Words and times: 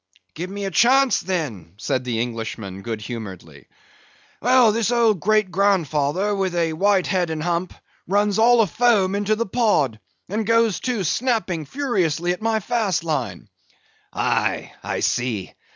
"Give 0.33 0.49
me 0.49 0.65
a 0.65 0.71
chance, 0.71 1.19
then," 1.19 1.75
said 1.77 2.03
the 2.03 2.19
Englishman, 2.21 2.81
good 2.81 3.01
humoredly. 3.01 3.67
"Well, 4.41 4.71
this 4.71 4.89
old 4.91 5.19
great 5.19 5.51
grandfather, 5.51 6.33
with 6.33 6.53
the 6.53 6.73
white 6.73 7.05
head 7.05 7.29
and 7.29 7.43
hump, 7.43 7.71
runs 8.07 8.39
all 8.39 8.61
afoam 8.61 9.13
into 9.13 9.35
the 9.35 9.45
pod, 9.45 9.99
and 10.27 10.43
goes 10.43 10.79
to 10.89 11.03
snapping 11.03 11.65
furiously 11.67 12.31
at 12.31 12.41
my 12.41 12.59
fast 12.61 13.03
line! 13.03 13.47
"Aye, 14.11 14.73
I 14.81 15.01
see! 15.01 15.53